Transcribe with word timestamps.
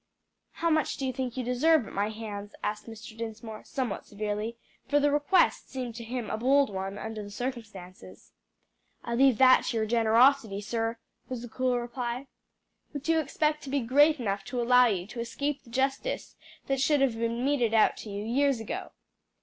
"How 0.53 0.71
much 0.71 0.97
do 0.97 1.05
you 1.05 1.13
think 1.13 1.37
you 1.37 1.43
deserve 1.43 1.85
at 1.85 1.93
my 1.93 2.09
hands?" 2.09 2.55
asked 2.63 2.87
Mr. 2.87 3.15
Dinsmore 3.15 3.63
somewhat 3.63 4.07
severely, 4.07 4.57
for 4.87 4.99
the 4.99 5.11
request 5.11 5.69
seemed 5.69 5.93
to 5.93 6.03
him 6.03 6.27
a 6.31 6.39
bold 6.39 6.71
one 6.73 6.97
under 6.97 7.21
the 7.21 7.29
circumstances. 7.29 8.31
"I 9.03 9.13
leave 9.13 9.37
that 9.37 9.65
to 9.65 9.77
your 9.77 9.85
generosity, 9.85 10.59
sir," 10.59 10.97
was 11.29 11.43
the 11.43 11.49
cool 11.49 11.77
reply. 11.79 12.25
"Which 12.93 13.09
you 13.09 13.19
expect 13.19 13.61
to 13.65 13.69
be 13.69 13.81
great 13.81 14.19
enough 14.19 14.43
to 14.45 14.59
allow 14.59 14.87
you 14.87 15.05
to 15.05 15.19
escape 15.19 15.61
the 15.63 15.69
justice 15.69 16.35
that 16.65 16.81
should 16.81 17.01
have 17.01 17.19
been 17.19 17.45
meted 17.45 17.75
out 17.75 17.95
to 17.97 18.09
you 18.09 18.23
years 18.25 18.59
ago?" 18.59 18.93